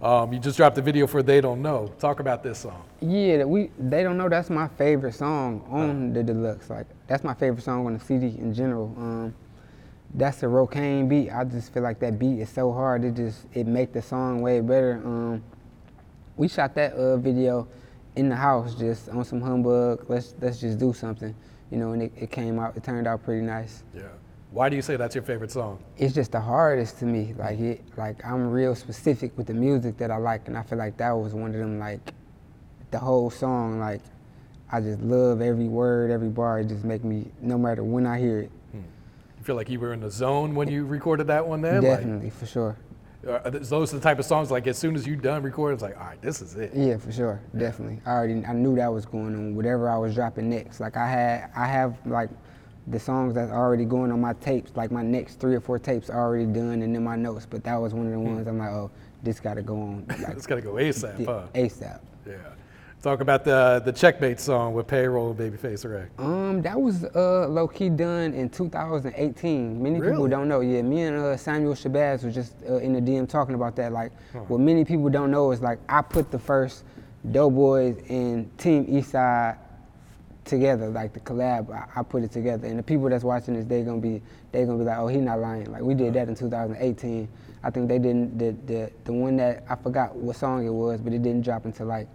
[0.00, 1.90] Um, you just dropped a video for They Don't Know.
[1.98, 2.82] Talk about this song.
[3.00, 6.70] Yeah, we they don't know that's my favorite song on the deluxe.
[6.70, 8.92] Like that's my favorite song on the CD in general.
[8.96, 9.34] Um,
[10.14, 11.30] that's a Rocaine beat.
[11.30, 13.04] I just feel like that beat is so hard.
[13.04, 15.00] It just it make the song way better.
[15.04, 15.42] Um,
[16.36, 17.68] we shot that uh, video
[18.16, 20.04] in the house, just on some humbug.
[20.08, 21.34] Let's let's just do something,
[21.70, 21.92] you know.
[21.92, 22.76] And it, it came out.
[22.76, 23.82] It turned out pretty nice.
[23.94, 24.02] Yeah.
[24.50, 25.82] Why do you say that's your favorite song?
[25.96, 27.34] It's just the hardest to me.
[27.38, 30.78] Like it, like I'm real specific with the music that I like, and I feel
[30.78, 31.78] like that was one of them.
[31.78, 32.12] Like
[32.90, 34.02] the whole song, like
[34.70, 36.60] I just love every word, every bar.
[36.60, 38.80] It just make me, no matter when I hear it, hmm.
[39.38, 41.82] You feel like you were in the zone when you recorded that one then?
[41.82, 42.76] definitely for sure.
[43.26, 45.74] Uh, th- those are the type of songs like as soon as you done recording,
[45.74, 46.72] it's like, all right, this is it.
[46.74, 48.00] Yeah, for sure, definitely.
[48.04, 49.54] I already I knew that was going on.
[49.54, 52.30] Whatever I was dropping next, like I had I have like
[52.88, 54.72] the songs that's already going on my tapes.
[54.74, 57.46] Like my next three or four tapes are already done and in my notes.
[57.46, 58.34] But that was one of the mm.
[58.34, 58.90] ones I'm like, oh,
[59.22, 60.06] this got to go on.
[60.22, 61.46] Like It's got to go ASAP, huh?
[61.54, 62.00] ASAP.
[62.26, 62.34] Yeah.
[63.02, 66.06] Talk about the the Checkmate song with Payroll and Babyface Ray.
[66.18, 69.82] Um, that was uh, low key done in 2018.
[69.82, 70.12] Many Really?
[70.12, 70.60] people don't know.
[70.60, 73.90] Yeah, me and uh, Samuel Shabazz was just uh, in the DM talking about that.
[73.90, 74.12] Like,
[74.46, 76.84] what many people don't know is like I put the first
[77.28, 79.58] Doughboyz and Team Eastside
[80.44, 81.72] together, like the collab.
[81.74, 84.64] I, I put it together, and the people that's watching this, they gonna be they
[84.64, 85.72] gonna be like, oh, he not lying.
[85.72, 87.28] Like we did that in 2018.
[87.64, 91.00] I think they didn't the the the one that I forgot what song it was,
[91.00, 92.06] but it didn't drop until like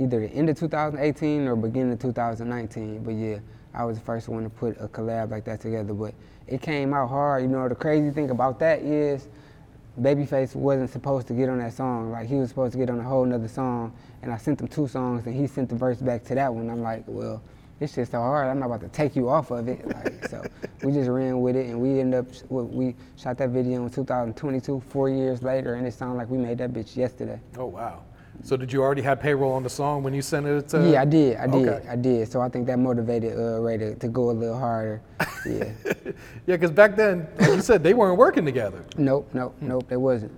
[0.00, 3.04] either the end of 2018 or beginning of 2019.
[3.04, 3.38] But yeah,
[3.74, 5.92] I was the first one to put a collab like that together.
[5.92, 6.14] But
[6.46, 7.42] it came out hard.
[7.42, 9.28] You know, the crazy thing about that is
[10.00, 12.10] Babyface wasn't supposed to get on that song.
[12.10, 13.92] Like he was supposed to get on a whole nother song.
[14.22, 16.70] And I sent him two songs and he sent the verse back to that one.
[16.70, 17.42] I'm like, well,
[17.78, 18.48] this shit's so hard.
[18.48, 19.80] I'm not about to take you off of it.
[19.86, 20.44] Like, so
[20.82, 24.80] we just ran with it and we ended up, we shot that video in 2022,
[24.88, 27.40] four years later, and it sounded like we made that bitch yesterday.
[27.56, 28.02] Oh wow.
[28.42, 30.90] So did you already have Payroll on the song when you sent it to?
[30.90, 31.36] Yeah, I did.
[31.36, 31.68] I did.
[31.68, 31.88] Okay.
[31.88, 32.30] I did.
[32.30, 35.00] So I think that motivated uh, Ray to, to go a little harder.
[35.46, 35.70] Yeah.
[36.46, 38.84] Yeah, because back then, like you said, they weren't working together.
[38.96, 39.86] nope, nope, nope.
[39.88, 40.32] They wasn't.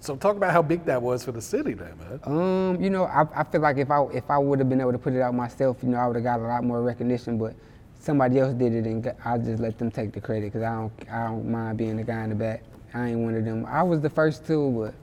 [0.00, 2.20] So talk about how big that was for the city, then, man.
[2.24, 4.92] Um, you know, I, I feel like if I if I would have been able
[4.92, 7.38] to put it out myself, you know, I would have got a lot more recognition.
[7.38, 7.54] But
[7.98, 10.92] somebody else did it, and I just let them take the credit because I don't
[11.10, 12.62] I don't mind being the guy in the back.
[12.92, 13.66] I ain't one of them.
[13.66, 14.94] I was the first two, but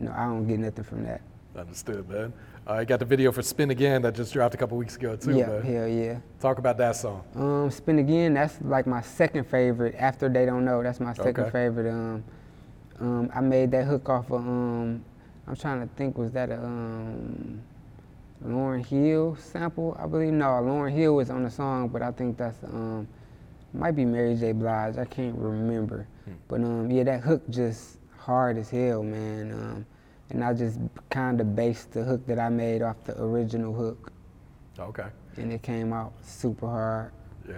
[0.00, 1.20] you know, I don't get nothing from that.
[1.58, 2.32] Understood, man.
[2.66, 5.34] I got the video for Spin Again that just dropped a couple weeks ago too,
[5.36, 5.62] yeah, man.
[5.62, 6.18] hell yeah.
[6.38, 7.24] Talk about that song.
[7.34, 9.96] Um, Spin Again, that's like my second favorite.
[9.98, 11.50] After They Don't Know, that's my second Okay.
[11.50, 11.90] favorite.
[11.90, 12.24] Um,
[13.00, 15.04] um, I made that hook off of, um,
[15.48, 17.60] I'm trying to think, was that a um,
[18.44, 19.96] Lauryn Hill sample?
[19.98, 23.08] I believe, no, Lauryn Hill was on the song, but I think that's, um,
[23.72, 24.52] might be Mary J.
[24.52, 26.06] Blige, I can't remember.
[26.46, 29.52] But um, yeah, that hook just hard as hell, man.
[29.52, 29.86] Um,
[30.30, 30.78] and I just
[31.10, 34.12] kind of based the hook that I made off the original hook,
[34.78, 35.06] Okay.
[35.36, 37.12] and it came out super hard.
[37.48, 37.56] Yeah.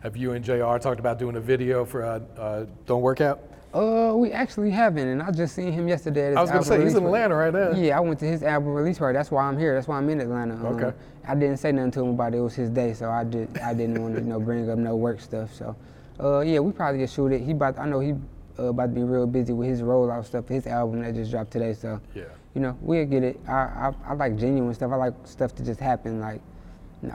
[0.00, 3.40] Have you and JR talked about doing a video for uh, uh, Don't Work Out?
[3.74, 6.26] Uh, we actually haven't, and I just seen him yesterday.
[6.26, 7.04] At his I was gonna say he's in.
[7.04, 7.72] Atlanta right now.
[7.72, 9.16] Yeah, I went to his album release party.
[9.18, 9.74] That's why I'm here.
[9.74, 10.54] That's why I'm in Atlanta.
[10.54, 10.96] Um, Okay.
[11.28, 12.38] I didn't say nothing to him about it.
[12.38, 13.58] It was his day, so I did.
[13.58, 15.52] I didn't want to, you know, bring up no work stuff.
[15.52, 15.74] So,
[16.20, 17.42] uh, yeah, we probably just shoot it.
[17.42, 17.78] He about.
[17.78, 18.14] I know he
[18.58, 20.48] uh, about to be real busy with his rollout stuff.
[20.48, 21.72] His album that just dropped today.
[21.74, 22.24] So, Yeah.
[22.54, 23.40] you know, we'll get it.
[23.48, 24.92] I, I I like genuine stuff.
[24.92, 26.20] I like stuff to just happen.
[26.20, 26.40] Like,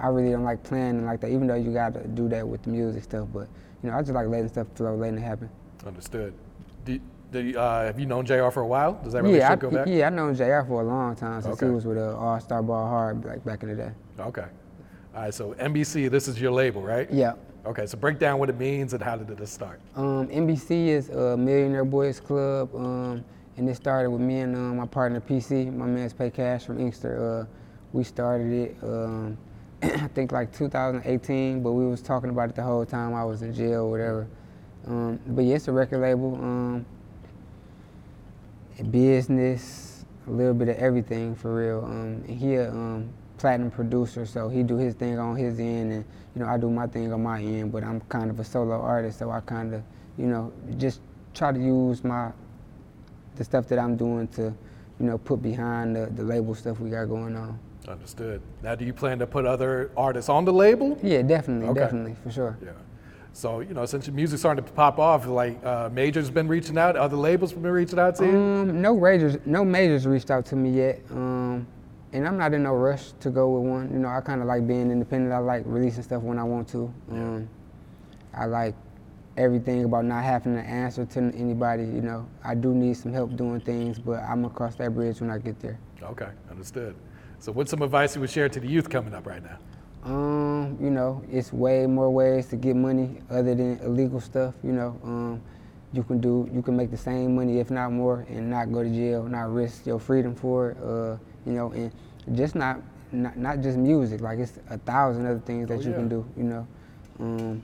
[0.01, 1.29] I really don't like planning like that.
[1.31, 3.47] Even though you got to do that with the music stuff, but
[3.83, 5.49] you know, I just like letting stuff flow, letting it happen.
[5.85, 6.33] Understood.
[7.33, 8.99] Uh, have you known JR for a while?
[9.03, 9.87] Does that Yeah, I, go back?
[9.87, 11.65] yeah, I've known JR for a long time since Okay.
[11.67, 13.91] he was with uh, All Star Ball Hard like back in the day.
[14.19, 14.45] Okay.
[15.15, 15.33] All right.
[15.33, 17.09] So MBC, this is your label, right?
[17.11, 17.33] Yeah.
[17.65, 17.85] Okay.
[17.85, 19.79] So break down what it means and how did it start?
[19.95, 23.23] Um, MBC is a Millionaire Boys Club, um,
[23.57, 26.79] and it started with me and um, my partner PC, my man's Pay Cash from
[26.79, 27.41] Inkster.
[27.41, 27.45] Uh,
[27.93, 29.37] we started it, um,
[29.83, 33.41] I think like 2018, but we was talking about it the whole time I was
[33.41, 34.27] in jail, or whatever.
[34.87, 36.83] Um, but yeah, it's a record label.
[38.89, 41.85] Business, a little bit of everything for real.
[41.85, 45.91] Um, and he a um, platinum producer, so he do his thing on his end,
[45.91, 47.71] and you know I do my thing on my end.
[47.71, 49.81] But I'm kind of a solo artist, so I kind of,
[50.17, 51.01] you know, just
[51.33, 52.31] try to use my
[53.35, 54.53] the stuff that I'm doing to,
[54.99, 57.57] you know, put behind the, the label stuff we got going on.
[57.87, 58.41] Understood.
[58.61, 60.99] Now, do you plan to put other artists on the label?
[61.01, 61.79] Yeah, definitely, Okay.
[61.79, 62.57] definitely, for sure.
[62.63, 62.71] Yeah.
[63.33, 66.77] So, you know, since your music's starting to pop off, like uh, Major's been reaching
[66.77, 68.37] out, other labels been reaching out to you?
[68.37, 70.99] Um, no majors, no majors reached out to me yet.
[71.09, 71.65] Um,
[72.13, 73.91] and I'm not in no rush to go with one.
[73.91, 75.33] You know, I kind of like being independent.
[75.33, 76.93] I like releasing stuff when I want to.
[77.09, 77.49] Um,
[78.33, 78.75] I like
[79.37, 81.83] everything about not having to answer to anybody.
[81.83, 85.21] You know, I do need some help doing things, but I'm gonna cross that bridge
[85.21, 85.79] when I get there.
[86.03, 86.95] Okay, understood.
[87.39, 89.57] So, what's some advice you would share to the youth coming up right now?
[90.03, 94.55] Um, you know, it's way more ways to get money other than illegal stuff.
[94.63, 95.41] You know, um,
[95.93, 98.83] you can do, you can make the same money, if not more, and not go
[98.83, 100.77] to jail, not risk your freedom for it.
[100.83, 101.91] Uh, you know, and
[102.33, 104.21] just not, not not just music.
[104.21, 105.95] Like it's a thousand other things that Oh, you yeah.
[105.95, 106.25] can do.
[106.37, 106.67] You know,
[107.19, 107.63] um,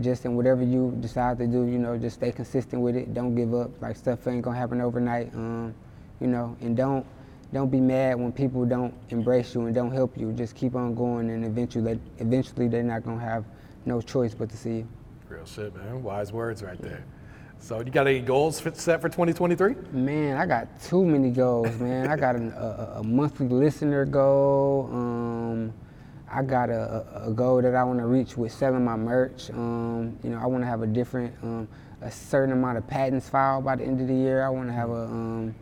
[0.00, 1.64] just in whatever you decide to do.
[1.64, 3.14] You know, just stay consistent with it.
[3.14, 3.70] Don't give up.
[3.80, 5.34] Like stuff ain't gonna happen overnight.
[5.34, 5.74] Um,
[6.20, 7.06] you know, and don't
[7.52, 10.32] don't be mad when people don't embrace you and don't help you.
[10.32, 13.44] Just keep on going, and eventually, eventually they're not gonna have
[13.84, 14.88] no choice but to see you.
[15.28, 16.02] Real shit, man.
[16.02, 17.04] Wise words right there.
[17.62, 19.76] So, you got any goals set for 2023?
[19.92, 22.08] Man, I got too many goals, man.
[22.08, 24.88] I got an, a, a- monthly listener goal.
[24.90, 25.72] Um,
[26.28, 29.48] I got a, a, goal that I want to reach with selling my merch.
[29.50, 31.68] Um, you know, I want to have a different, um,
[32.00, 34.44] a certain amount of patents filed by the end of the year.
[34.44, 35.54] I want to have a, um,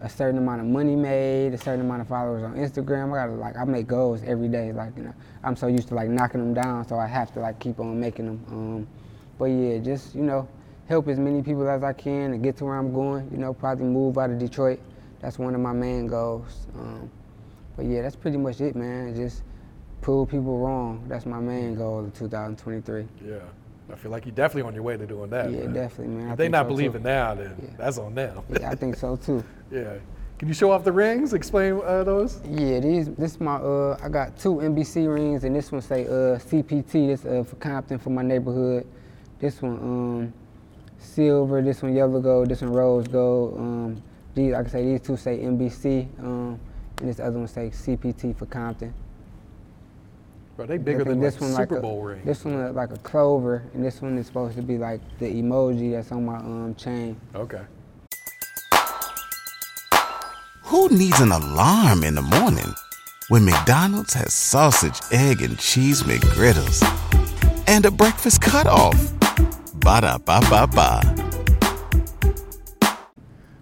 [0.00, 3.12] a certain amount of money made, a certain amount of followers on Instagram.
[3.12, 4.72] I gotta like, I make goals every day.
[4.72, 7.40] Like, you know, I'm so used to like knocking them down, so I have to
[7.40, 8.44] like keep on making them.
[8.48, 8.88] Um,
[9.40, 10.46] but yeah, just you know,
[10.92, 13.26] help as many people as I can and get to where I'm going.
[13.32, 14.78] You know, probably move out of Detroit.
[15.20, 16.66] That's one of my main goals.
[16.78, 17.10] Um,
[17.76, 19.16] but yeah, that's pretty much it, man.
[19.16, 19.42] Just
[20.02, 21.02] prove people wrong.
[21.08, 23.06] That's my main goal of 2023.
[23.24, 23.36] Yeah.
[23.90, 25.50] I feel like you're definitely on your way to doing that.
[25.50, 25.72] Yeah, man.
[25.72, 26.28] definitely, man.
[26.28, 27.68] I If they not so, believing now, then Yeah.
[27.78, 28.42] that's on them.
[28.50, 29.42] Yeah, I think so too.
[29.70, 29.94] yeah.
[30.38, 31.32] Can you show off the rings?
[31.32, 32.40] Explain uh, those?
[32.44, 36.04] Yeah, these this is my uh I got two MBC rings and this one say
[36.06, 37.06] uh CPT.
[37.06, 38.86] This uh for Compton for my neighborhood.
[39.38, 40.32] This one um
[41.02, 41.62] silver.
[41.62, 42.48] This one yellow gold.
[42.48, 43.58] This one rose gold.
[43.58, 44.02] Um,
[44.34, 46.06] these like I say these two say MBC.
[46.20, 46.60] Um,
[46.98, 48.94] and this other one say CPT for Compton.
[50.56, 52.24] Bro, they I bigger think than like one Super like Bowl a, rings.
[52.24, 55.26] This one look like a clover, and this one is supposed to be like the
[55.26, 57.20] emoji that's on my um chain.
[57.34, 57.62] Okay.
[60.64, 62.74] Who needs an alarm in the morning
[63.28, 66.82] when McDonald's has sausage, egg, and cheese McGriddles
[67.66, 69.21] and a breakfast cutoff?
[69.74, 71.00] Ba da ba ba ba.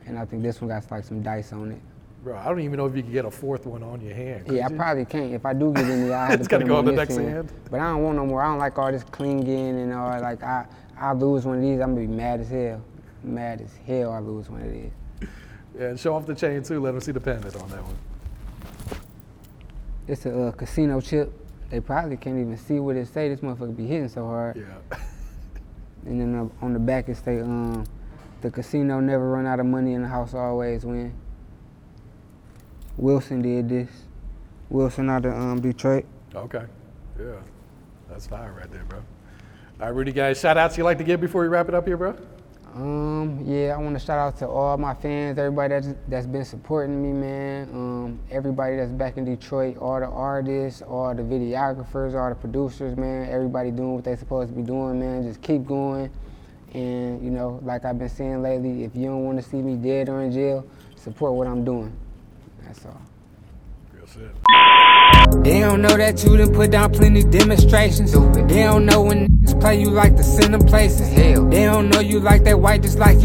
[0.06, 1.80] And I think this one got like some dice on it.
[2.24, 4.46] Bro, I don't even know if you can get a fourth one on your hand.
[4.46, 4.76] could Yeah, I you?
[4.76, 5.32] probably can't.
[5.32, 6.84] If I do get any, I have It's to put gotta them go on on
[6.86, 7.28] the this next hand.
[7.30, 7.52] hand.
[7.70, 8.42] But I don't want no more.
[8.42, 10.20] I don't like all this clinging and all.
[10.20, 10.66] Like I,
[10.98, 12.82] I lose one of these, I'm gonna be mad as hell.
[13.22, 14.90] Mad as hell, I lose one of these.
[15.78, 16.80] Yeah, and show off the chain too.
[16.80, 17.96] Let them see the pendant on that one.
[20.08, 21.32] It's a uh, casino chip.
[21.70, 23.28] They probably can't even see what it say.
[23.28, 24.56] This motherfucker be hitting so hard.
[24.56, 24.98] Yeah.
[26.06, 27.84] And then on the back it say, um,
[28.40, 31.12] the casino never run out of money and the house always win.
[32.96, 33.90] Wilson did this.
[34.68, 36.06] Wilson out of um, Detroit.
[36.34, 36.64] Okay.
[37.18, 37.36] Yeah.
[38.08, 38.98] That's fire right there, bro.
[38.98, 41.86] All right, Rudy, guys, shout outs you like to give before we wrap it up
[41.86, 42.16] here, bro?
[42.74, 46.44] Um, yeah, I want to shout out to all my fans, everybody that's, that's been
[46.44, 47.68] supporting me, man.
[47.72, 52.96] Um, everybody that's back in Detroit, all the artists, all the videographers, all the producers,
[52.96, 53.28] man.
[53.28, 55.24] Everybody doing what they supposed to be doing, man.
[55.24, 56.10] Just keep going.
[56.72, 59.74] And, you know, like I've been saying lately, if you don't want to see me
[59.74, 61.92] dead or in jail, support what I'm doing.
[62.62, 63.02] That's all.
[63.92, 64.79] Real shit.
[65.42, 68.12] They don't know that you done put down plenty demonstrations.
[68.12, 71.08] They don't know when niggas play you like send them places.
[71.08, 73.18] Hell, they don't know you like that white just like you